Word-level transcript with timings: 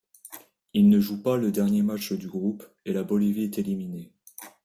Il 0.73 0.89
ne 0.89 0.99
joue 0.99 1.21
pas 1.21 1.37
le 1.37 1.51
dernier 1.51 1.83
match 1.83 2.13
du 2.13 2.27
groupe 2.27 2.63
et 2.85 2.91
la 2.91 3.03
Bolivie 3.03 3.43
est 3.43 3.59
éliminée. 3.59 4.11